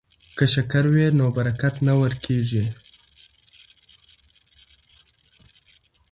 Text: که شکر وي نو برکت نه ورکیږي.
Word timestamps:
که 0.37 0.45
شکر 0.53 0.85
وي 0.93 1.05
نو 1.17 1.25
برکت 1.37 1.75
نه 1.87 1.93
ورکیږي. 2.01 2.65